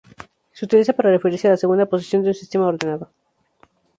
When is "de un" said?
2.23-2.33